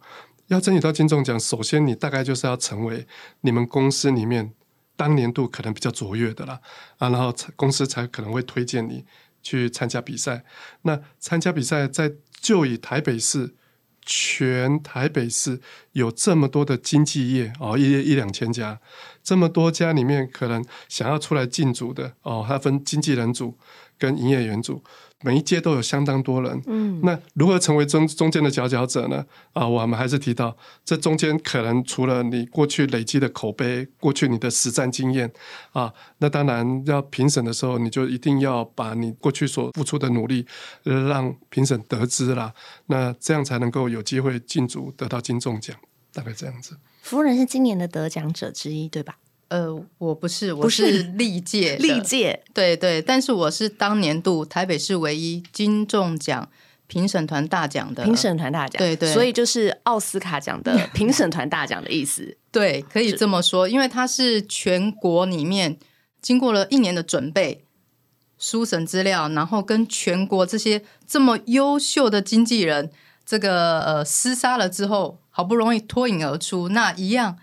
[0.48, 3.06] 要争取到金钟奖，首先你大概就是要成为
[3.42, 4.54] 你们公司里面
[4.96, 6.62] 当年度可能比较卓越的啦
[7.00, 9.04] 啊，然后公司才可能会推荐你
[9.44, 10.46] 去参加比赛。
[10.84, 12.10] 那参加比赛在
[12.48, 13.54] 就以台北市
[14.06, 15.60] 全台北市
[15.92, 18.80] 有这么多的经纪业哦，一一两千家，
[19.22, 23.58] 这么多家里面，可能想要出来进组的哦，它分经纪人组
[24.00, 24.82] 跟营业员组。
[25.24, 29.26] 每一届都有相当多人，嗯，那如何成为中中间的佼佼者呢？
[29.54, 35.32] 啊，我们还是提到，这中间可能除了你过去累积的口碑，过去你的实战经验
[35.72, 40.46] 啊，那当然要评审的时候，你就一定要把你过去所付出的努力
[40.84, 42.54] 让评审得知啦，
[42.86, 45.76] 那这样才能够有机会进组得到金钟奖，
[46.14, 46.78] 大概这样子。
[47.02, 49.18] 夫人是今年的得奖者之一，对吧？
[49.50, 56.50] 呃，我不是，我是历届，历届，对对，但是我是当年度台北市唯一金钟奖
[56.88, 65.78] 评审团大奖的评审团大奖，对对，所以就是奥斯卡奖的 评审团大奖的意思，对，可以这么说，因为它是全国里面
[66.22, 67.64] 经过了一年的准备、
[68.38, 72.92] 书审资料，然后跟全国这些这么优秀的经纪人
[73.26, 77.38] 这个呃厮杀了之后，好不容易脱颖而出，那一样。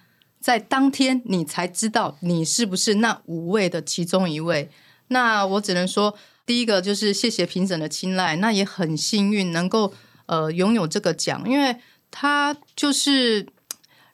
[0.45, 4.69] 在当天，你才知道你是不是那五位的其中一位。
[5.09, 9.95] 那我只能说，第一个就是谢谢评审的青睐，那也很幸运能够
[10.27, 11.75] 呃拥有这个奖，因为
[12.11, 13.47] 他就是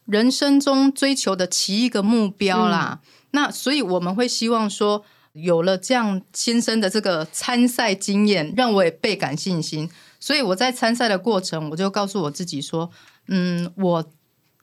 [0.04, 3.00] 人生中追求的其一个目标啦。
[3.32, 9.90] 那所以我们会希望说，有了这样先生的这个参赛经验，让我也倍感信心。
[10.20, 12.88] 所以我在参赛的过程，我就告诉我自己说，
[13.26, 14.12] 嗯，我。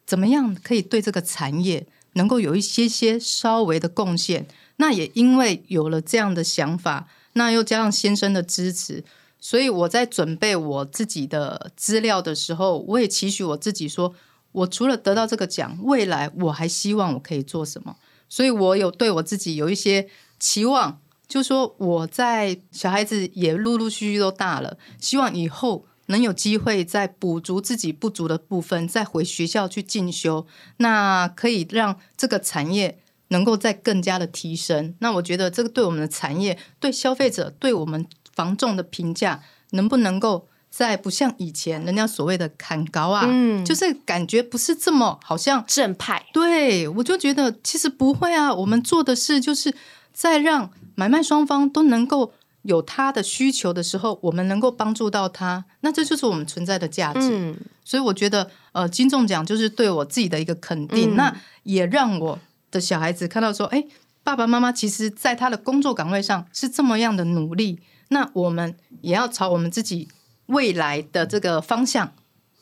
[0.08, 4.48] 怎么样可以对这个产业能够有一些些稍微的贡献？
[4.78, 9.04] 那也因为有了这样的想法，那又加上先生的支持，
[9.38, 14.16] 所以我在准备我自己的资料的时候，我也期许我自己说，
[14.54, 17.98] 我除了得到这个奖，未来我还希望我可以做什么？
[18.30, 20.08] 所以我有对我自己有一些
[20.40, 25.86] 期望，就说我在小孩子也陆陆续续都大了，希望以后。
[26.08, 30.46] 能有机会再补足自己不足的部分，再回学校去进修，
[30.78, 34.96] 那可以让这个产业能够再更加的提升。
[35.00, 46.26] 那我觉得这个对我们的产业、对消费者、对我们房仲的评价，能不能够在不像以前人家所谓的砍高啊，嗯，就是感觉不是这么好像正派。
[46.32, 49.74] 对我就觉得其实不会啊，我们做的事就是
[50.14, 52.32] 在让买卖双方都能够。
[52.68, 57.56] 有他的需求的时候，我们能够帮助到他，那这就是我们存在的价值。
[57.84, 63.84] 所以我觉得，呃，金钟奖就是对我自己的一个肯定，那也让我的小孩子看到说，哎，
[64.24, 70.10] 爸爸妈妈其实在他的工作岗位上是这么样的努力，那我们也要朝我们自己
[70.48, 72.12] 未来的这个方向。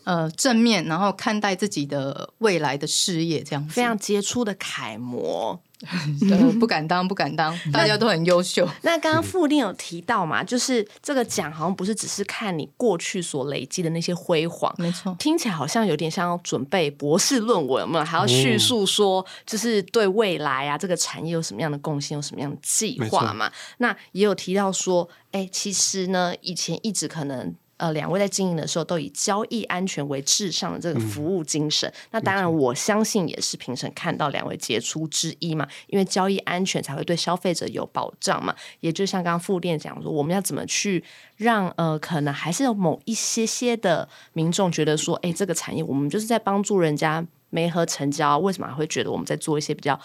[0.04, 5.60] 呃，正面，然后看待自己的未来的事业，这样非常杰出的楷模，
[6.60, 8.68] 不敢当，不敢当，大家都很优秀。
[8.84, 23.52] 那刚刚傅定有提到嘛，就是这个奖好像不是只是看你过去所累积的那些辉煌，没错，听起来好像有点像要准备博士论文嘛，还要叙述说，就是对未来啊这个产业有什么样的贡献，有什么样的计划嘛。
[23.80, 27.54] 那也有提到说，哎，其实呢，以前一直可能。
[27.78, 31.92] 呃，两位在经营的时候都以交易安全为至上的这个服务精神。
[32.12, 38.56] 那当然，我相信也是评审看到两位杰出之一嘛，因为交易安全才会对消费者有保障嘛。
[38.80, 41.04] 也就像刚刚副店讲说，我们要怎么去
[41.36, 50.00] 让呃，可能还是有某一些些的民众觉得说，哎，这个产业我们就是在帮助人家没和成交，为什么还会觉得我们在做一些比较？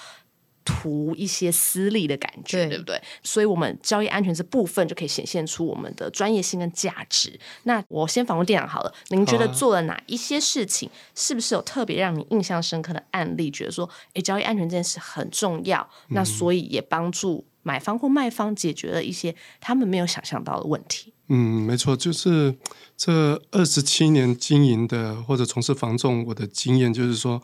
[0.65, 3.01] 图一些私利的感觉，对不对？
[3.23, 7.39] 所以，我们交易安全这部分就可以显现出我们的专业性跟价值。
[7.65, 10.91] 那我先访问店长好了，您觉得做了哪一些事情？
[11.15, 13.51] 是不是有特别让你印象深刻的案例？
[13.51, 21.15] 觉得说，哎，交易安全这件事很重要，那所以也帮助买方或卖方解决了一些他们没有想象到的问题。
[21.29, 22.55] 嗯，没错，就是
[22.97, 27.43] 这二十七年经营的或者从事房仲，我的经验就是说，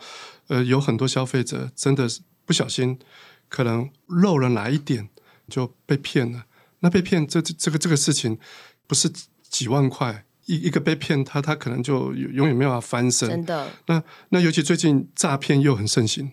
[0.48, 2.20] 呃，有很多消费者真的是。
[2.46, 2.98] 不小心
[3.50, 5.10] 可能漏了哪一点
[5.48, 6.46] 就被骗了。
[6.80, 8.38] 那被骗这这个这个事情
[8.86, 9.10] 不是
[9.42, 13.28] 几万块一一个被骗，他他可能就永远没有办法翻身。
[13.28, 13.68] 真的。
[13.86, 16.32] 那那尤其最近诈骗又很盛行。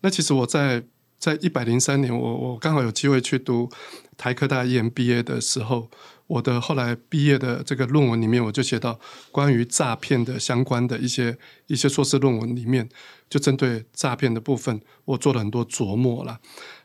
[0.00, 0.82] 那其实我在
[1.20, 3.70] 在一百零三年，我我刚好有机会去读
[4.16, 5.88] 台科大 EMBA 的时候。
[6.30, 9.00] 我的后来毕业的这个论文里面，我就写到
[9.32, 12.88] 关于诈骗的相关的一些一些硕士论文里面，
[13.28, 16.38] 就针对诈骗的部分，我做了很多琢磨了。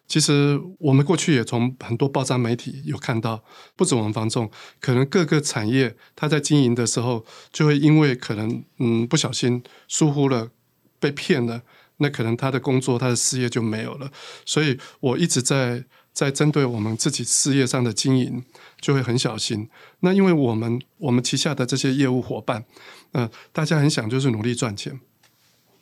[0.07, 3.43] 其实我们过去也从很多报章媒体有看到，
[3.75, 4.49] 不止我们房仲，
[4.81, 10.49] 可能各个产业他在经营的时候，就会因为可能嗯不小心疏忽了
[10.99, 11.61] 被骗了，
[11.97, 14.11] 那可能他的工作他的事业就没有了。
[14.45, 15.85] 所以我一直在。
[16.15, 18.41] 在针对我们自己事业上的经营，
[18.79, 19.67] 就会很小心。
[19.99, 22.63] 那因为我们我们旗下的这些业务伙伴，
[23.11, 24.97] 嗯，大家很想就是努力赚钱。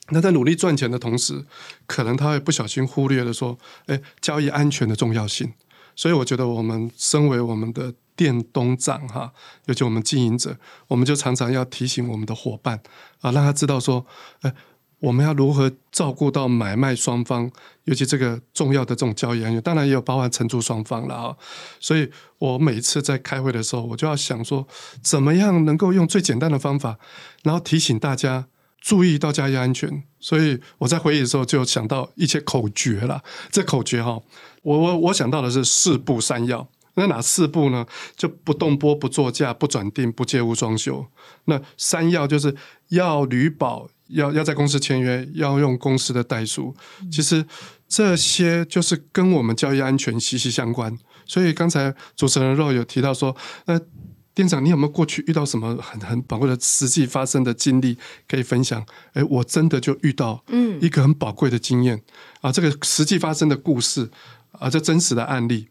[0.09, 1.45] 那在努力赚钱的同时，
[1.85, 5.53] 可能他会不小心忽略了说，哎，交易安全的重要性。
[5.95, 9.31] 所以我觉得，我们身为我们的店东长哈，
[9.67, 12.81] 尤其我们经营者，我们就常常要提醒我们的伙伴
[13.21, 14.03] 啊，让他知道说，
[14.41, 14.55] 哎，
[15.03, 17.51] 我们要如何照顾到买卖双方，
[17.83, 21.35] 尤其这个重要的这种交易安全，当然也有包含承租双方了啊。
[21.79, 24.65] 所以我每次在开会的时候，我就要想说，
[25.01, 26.97] 怎么样能够用最简单的方法，
[27.43, 28.47] 然后提醒大家。
[28.85, 33.23] 注意到交易安全，所以我在会议的时候就想到一些口诀了。
[33.49, 34.21] 这口诀哈，
[34.61, 36.67] 我我我想到的是四步三要。
[36.95, 37.85] 那哪四步呢？
[38.17, 41.07] 就不动波、不作价、不转定、不借屋装修。
[41.45, 42.53] 那三要就是
[42.89, 46.75] 要履保，要要在公司签约，要用公司的代书。
[47.11, 47.45] 其实
[47.87, 50.97] 这些就是跟我们交易安全息息相关。
[51.25, 53.35] 所以刚才主持人肉有提到说，
[53.65, 53.79] 那。
[54.35, 57.95] 店长，你有没有过去遇到什么很很宝贵的实际发生的经历
[58.27, 58.83] 可以分享？
[59.11, 62.01] 哎，我真的就遇到嗯一个很宝贵的经验
[62.41, 64.09] 啊，这个实际发生的故事
[64.53, 65.67] 啊，这真实的案例。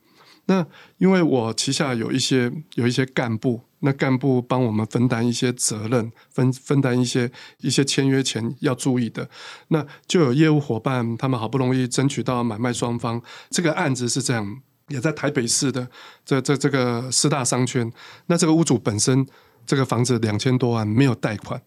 [0.46, 0.64] 那
[0.98, 9.28] 因为我旗下有一些有一些干部，那干部帮我们分担一些责任，分分担一些一些签约前要注意的。
[9.68, 14.62] 那就有业务伙伴，他们好不容易争取到买卖双方这个案子是这样。
[14.88, 15.88] 也在台北市的
[16.22, 17.90] 这这这个四大商圈，
[18.26, 19.26] 那这个屋主本身
[19.64, 21.58] 这个房子两千多万没有贷款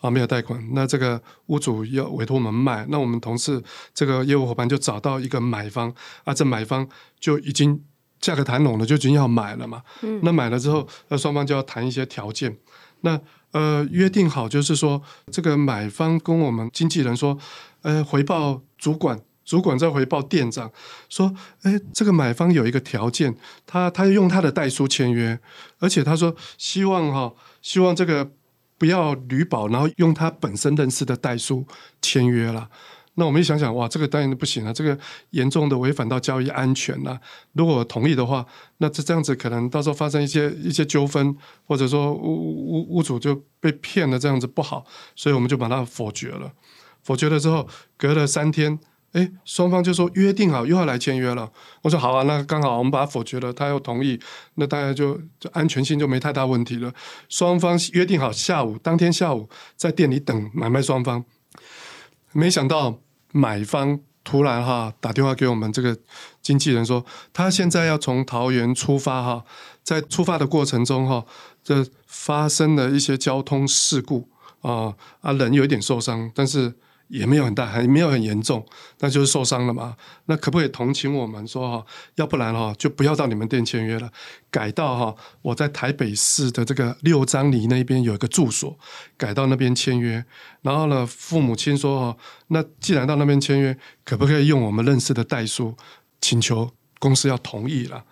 [0.00, 0.62] 啊，没有贷款。
[0.74, 3.60] 那这个屋主要委托我们卖，那我们同事
[3.92, 6.86] 这个业务伙伴就找到一个买方啊，这买方
[7.18, 7.82] 就已经
[8.20, 9.82] 价格谈拢了，就已经要买了嘛。
[10.02, 10.20] 嗯。
[10.22, 12.56] 那买了之后，那双方就要谈一些条件。
[13.00, 13.20] 那
[13.52, 17.38] 呃，约定好就是说，这个买方跟我们经纪人说，
[17.82, 19.20] 呃，回报主管。
[19.44, 20.70] 主管再回报店长
[21.08, 25.40] 说：“哎，这个买方有一个条件，他他用他的代书签约，
[25.78, 28.30] 而且他说希望哈，希望这个
[28.76, 31.66] 不要履保，然后用他本身认识的代书
[32.02, 32.68] 签约了。
[33.18, 34.96] 那我们一想想，哇，这个当然不行了，这个
[35.30, 37.20] 严重的违反到交易安全了。
[37.52, 38.46] 如果同意的话，
[38.78, 46.52] 那这这样子可能到时候发生一些一些纠纷，或者说屋屋屋主就被骗了，这样子不好，所以我们就把它否决了。
[47.02, 48.78] 否决了之后，隔了三天。”
[49.12, 51.50] 哎，双方就说约定好又要来签约了。
[51.80, 54.20] 我说好啊，那刚好我们把它否决了，他又同意，
[54.56, 56.92] 那大家就就安全性就没太大问题了。
[57.30, 61.24] 双方约定好下午当天下午在店里等买卖双方，
[62.32, 63.00] 没想到
[63.32, 65.96] 买方突然哈打电话给我们这个
[66.42, 69.44] 经纪人说，他现在要从桃园出发哈，
[69.82, 71.24] 在出发的过程中哈，
[71.62, 74.28] 这发生了一些交通事故
[74.62, 76.74] 啊啊，人有一点受伤，但是。
[77.08, 78.64] 也没有很大，还没有很严重，
[79.00, 79.96] 那就是受伤了嘛。
[80.26, 81.86] 那可不可以同情我们说哈？
[82.16, 84.10] 要不然哈，就不要到你们店签约了，
[84.50, 88.78] 改到哈，我在台北市的这个六张里那边有一个住所，
[89.16, 90.22] 改到那边签约。
[90.62, 92.18] 然后呢，父母亲说哈，
[92.48, 95.74] 那既然到那边签约，可不可以用我们认识的代书？
[96.20, 98.04] 请求公司要同意了。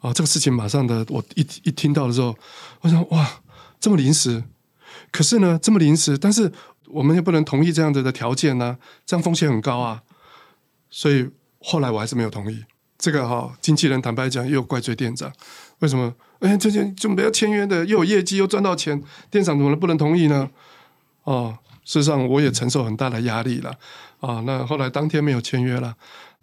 [0.00, 2.34] 啊，这个事情马上的，我一一听到的时候，
[2.80, 3.42] 我想哇，
[3.78, 4.42] 这么临时。
[5.12, 6.50] 可是呢，这么临时，但是。
[6.92, 8.76] 我们也不能同意这样子的条件呢，
[9.06, 10.02] 这样风险很高啊。
[10.90, 11.28] 所以
[11.60, 12.64] 后来我还是没有同意。
[12.98, 15.32] 这个哈，经纪人坦白讲，又怪罪店长。
[15.78, 16.14] 为什么？
[16.40, 20.50] 哎，这些准备要签约的，又有业绩，又赚到钱，店长怎么能不能同意呢？
[21.24, 23.74] 哦，事实上我也承受很大的压力了。
[24.20, 25.96] 啊，那后来当天没有签约了，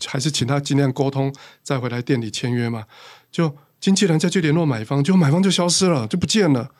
[0.06, 2.86] 还是请他尽量沟通，再回来店里签约嘛。
[3.32, 6.72] 就经纪人再去联络买方，就买方就消失了，就不见了。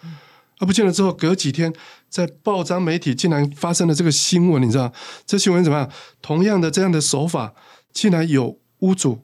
[0.60, 1.72] 啊，不见了之后，隔几天
[2.10, 4.92] 在报章媒体竟然发生了这个新闻，你知道？
[5.26, 5.90] 这新闻怎么样？
[6.22, 7.54] 同样的这样的手法，
[7.94, 9.24] 竟然有屋主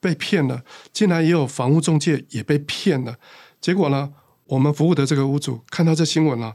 [0.00, 0.62] 被骗了，
[0.92, 3.16] 竟然也有房屋中介也被骗了。
[3.60, 4.12] 结果呢，
[4.46, 6.54] 我们服务的这个屋主看到这新闻了，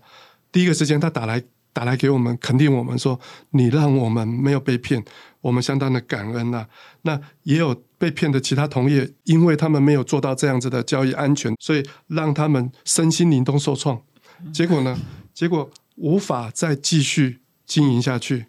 [0.52, 3.20] 第一个时间他打来打来给我们肯定我们说，
[3.52, 5.04] 你让我们没有被骗，
[5.42, 6.68] 我们相当的感恩呐。
[7.02, 7.84] 那也有。
[8.02, 14.02] 被骗的其他同业，因为他们没有做到这样子的交易安全，所以让他们身心灵都受创。
[14.54, 14.98] 结果呢？
[15.34, 18.46] 结果无法再继续经营下去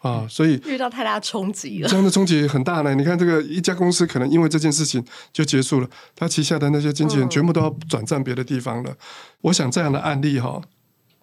[0.00, 0.26] 啊！
[0.28, 2.94] 所以遇到太大冲击了，这样的冲击很大呢。
[2.94, 8.96] 你看，这个一家公司可能因为这件事情就结束了，他旗下的那些经纪人全部都要转战别的地方了。
[9.40, 10.60] 我想这样的案例哈，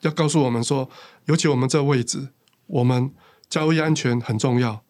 [0.02, 0.90] 要告诉我们说，
[1.26, 2.30] 尤其我们这位置，
[2.68, 3.12] 我们
[3.50, 4.84] 交易安全很重要。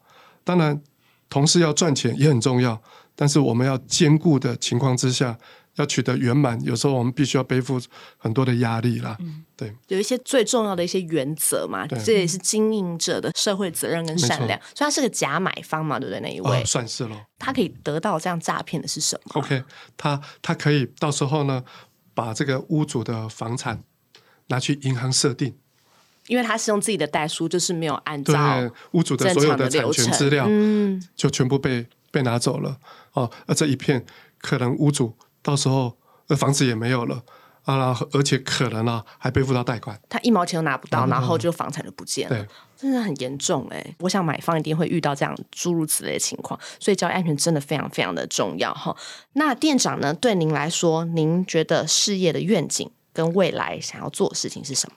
[0.44, 0.82] 当然。
[1.28, 2.80] 同事要赚钱也很重要，
[3.16, 5.38] 但是我们要兼顾的情况之下，
[5.76, 7.80] 要取得圆满，有时候我们必须要背负
[8.18, 9.18] 很多的压力啦。
[9.20, 14.60] 嗯对，有一些最重要的一些原则嘛，这也是经营者的社会责任跟善良。
[14.74, 16.20] 所以他是个假买方嘛，对不对？
[16.20, 17.26] 那一位算是咯。
[17.40, 19.64] 他可以得到这样诈骗的是什么？OK，
[19.96, 21.64] 他他可以到时候呢，
[22.14, 23.82] 把这个屋主的房产
[24.48, 25.56] 拿去银行设定。
[26.28, 28.36] 因为他是用自己的代书，就是没有按照
[28.92, 32.78] 屋主的所有的产权资料，嗯，就全部被被拿走了
[33.14, 33.32] 哦。
[33.46, 34.04] 而这一片
[34.40, 35.16] 可能屋主
[35.46, 35.96] 到时候
[36.36, 37.24] 房子也没有了
[37.66, 43.96] 啊，而且可能啊还背负到贷款，他一毛钱都拿不到，然后就房产就不见了，真的很严重哎。
[44.00, 48.96] 我想买方一定会遇到这样诸如此类的情况，所以交易安全真的非常非常的重要哈。
[49.34, 54.96] 那店长呢，对您来说，您觉得事业的愿景跟未来想要做的事情是什么？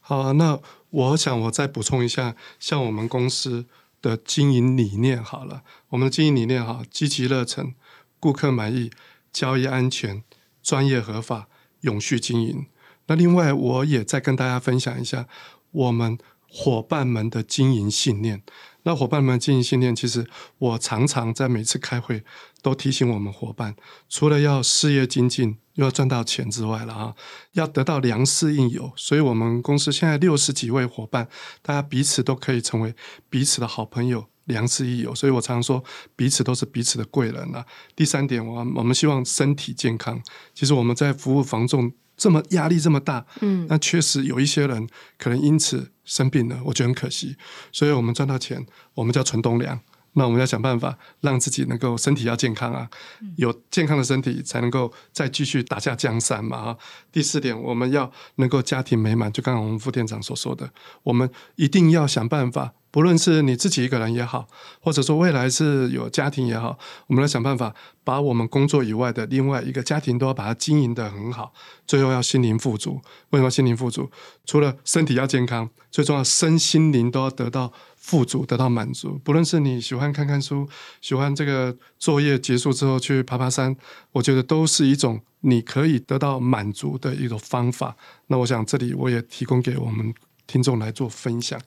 [0.00, 0.58] 好，那
[0.90, 3.66] 我想我再补充一下，像我们公司
[4.02, 7.74] 的经营理念好了，我们的经营理念哈，积极热忱、
[8.18, 8.90] 顾客满意、
[9.32, 10.22] 交易安全、
[10.62, 11.48] 专业合法、
[11.80, 12.66] 永续经营。
[13.06, 15.26] 那另外，我也再跟大家分享一下
[15.70, 16.18] 我们
[16.48, 18.42] 伙伴们的经营信念。
[18.82, 20.26] 那伙伴们经营信念，其实
[20.58, 22.24] 我常常在每次开会
[22.62, 23.76] 都提醒我们伙伴，
[24.08, 25.58] 除了要事业精进。
[25.74, 27.14] 又要赚到钱之外了啊，
[27.52, 31.26] 要得到良师益友，所以我们公司现在六十几位伙伴，
[31.62, 32.94] 大家彼此都可以成为
[33.30, 35.14] 彼此的好朋友、良师益友。
[35.14, 35.82] 所以我常说，
[36.16, 37.64] 彼此都是彼此的贵人啊。
[37.94, 40.20] 第三点，我我们希望身体健康。
[40.54, 44.88] 其实我们在服务房仲这么压力这么大，嗯，那确实有一些人
[45.18, 47.36] 可能因此生病了，我觉得很可惜。
[47.72, 49.80] 所以我们赚到钱，我们叫存东粮。
[50.14, 52.90] 那我们要想办法让自己能够身体要健康啊，
[53.36, 56.76] 有健康的身体才能够再继续打下江山嘛啊。
[57.12, 60.68] 第四点，我们要能够家庭美满，就刚刚我们副店长所说的，
[61.04, 64.48] 我们一定要想办法，不论是你自己一个人也好，
[64.80, 71.52] 或者说未来是有家庭也好，我们来想办法把我们工作以外的另外一个家庭都要把它经营的很好，
[71.86, 73.00] 最后要心灵富足。
[73.30, 74.10] 为什么心灵富足？
[74.44, 77.72] 除了身体要健康，最重要身心灵都要得到。
[78.02, 80.66] 富足得到满足，不论是你喜欢看看书，
[81.02, 83.76] 喜欢这个作业结束之后去爬爬山，
[84.12, 87.94] 我觉得都是一种你可以得到满足的一种方法。
[88.28, 90.14] 那我想这里我也提供给我们
[90.46, 91.60] 听众来做分享。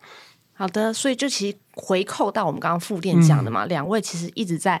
[0.54, 4.80] 好的，所以就其实回扣到我们刚刚副店讲的嘛，两位其实一直在。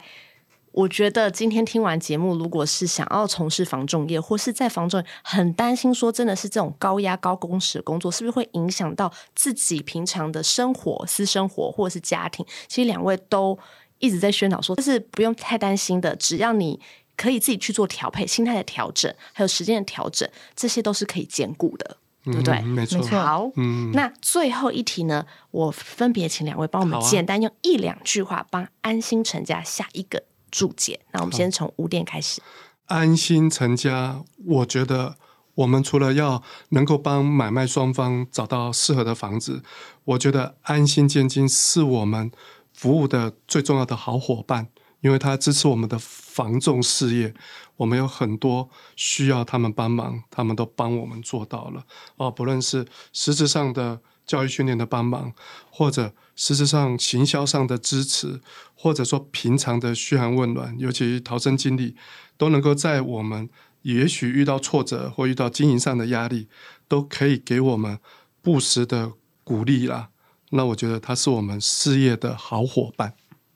[0.70, 12.44] 我觉得今天听完节目，如果是想要从事防重业，或是在房仲很担心说，真的是这种高压高工时的工作，是不是会影响到自己平常的生活、私生活或者是家庭？
[12.66, 13.56] 其实两位都
[14.00, 16.80] 一直在宣导说，这是不用太担心的，只要你
[17.16, 22.60] 可以自己去做调配、心态的调整，还有时间的调整，这些都是可以兼顾的，对不对？
[22.62, 23.02] 没错。
[23.06, 23.90] 好，嗯。
[23.92, 25.24] 那最后一题呢？
[25.50, 30.22] 我分别请两位帮我们简单用一两句话帮安心成家下一个。
[30.50, 31.00] 注解。
[31.10, 32.40] 那我们先从五点开始。
[32.86, 35.16] 安心成家，我觉得
[35.56, 39.64] 我们除了要能够帮买卖双方找到适合的房子，
[40.04, 42.30] 我觉得安心建金是我们
[42.72, 44.68] 服务的最重要的好伙伴，
[45.04, 47.32] 因为他支持我们的防重事业。
[47.76, 51.84] 我们有很多需要他们帮忙，他们都帮我们做到了。
[52.16, 54.00] 哦，不论是实质上的。
[54.26, 55.34] 教育训练的帮忙，
[55.70, 58.40] 或者实质上行销上的支持，
[58.74, 61.94] 或者说平常的嘘寒问暖，尤其逃生经历，
[62.38, 63.50] 都能够在我们
[63.82, 66.48] 也许遇到挫折或遇到经营上的压力，
[66.88, 67.98] 都可以给我们
[68.40, 69.12] 不时的
[69.44, 70.08] 鼓励啦。
[70.52, 73.12] 那我觉得他是我们事业的好伙伴。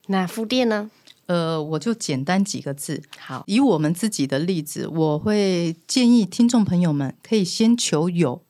[0.09, 0.91] 那副店呢？
[1.29, 3.03] 呃，我就简单几个字。
[3.19, 8.43] 好，以我们自己的例子，我会建议听众朋友们可以先求有，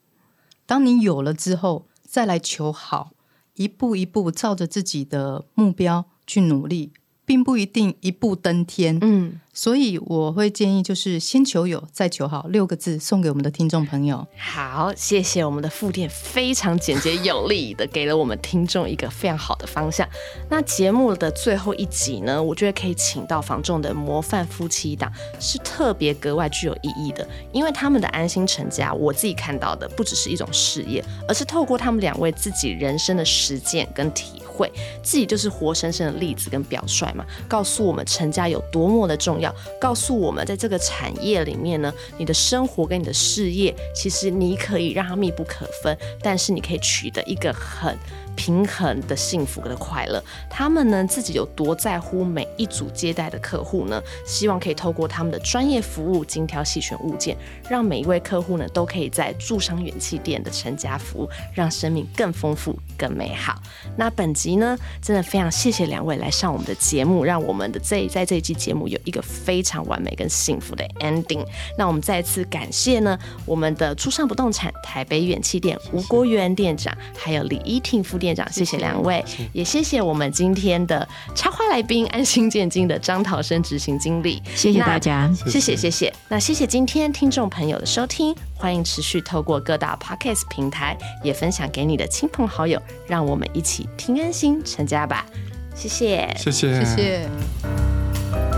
[0.66, 1.84] 当你有了之后。
[2.10, 3.10] 再来求好，
[3.56, 6.90] 一步一步照着自己的目标去努力。
[7.28, 14.26] 并不一定一步登天，嗯，所以我会建议就是先求有，再求好，六个字送给我们的听众朋友。
[14.38, 20.08] 好，谢谢我们的副店，非常简洁有力的给了我们听众一个非常好的方向。
[20.48, 34.40] 那节目的最后一集呢，我觉得可以请到房仲的模范夫妻档，是特别格外具有意义的，因为他们的安心成家，我自己看到的不只是一种事业，而是透过他们两位自己人生的实践跟体。
[34.58, 34.70] 会
[35.02, 47.96] 自己就是活生生的例子跟表率嘛，告诉我们成家有多么的重要，告诉我们在这个产业里面呢，你的生活跟你的事业，其实你可以让它密不可分，但是你可以取得一个很。
[48.38, 54.00] 平衡的幸福的快乐，他们呢自己有多在乎每一组接待的客户呢？
[54.24, 57.36] 希望可以透过他们的专业服务、精挑细选物件，
[57.68, 63.60] 让每一位客户呢都可以在住商元气店的成家服务，让生命更丰富、更美好。
[63.96, 71.44] 那本集呢，真的非常谢谢两位来上我们的节目，让我们的这在这一期节目有一个非常完美跟幸福的 ending。
[71.76, 78.27] 那我们再次感谢呢我们的住商不动产台北元气店吴国元店长，还有李依婷副店。
[78.34, 78.78] 店长，谢谢。
[78.78, 86.12] 两位，也谢谢我们今天的插花来宾安心建金的张桃生执行经理，谢谢大家，谢谢谢谢。
[86.28, 95.26] 那谢谢今天听众朋友的收听，欢迎持续透过各大 podcast 平台也分享给你的亲朋好友，让我们一起听安心成家吧，
[95.74, 98.57] 谢谢，谢谢，谢谢。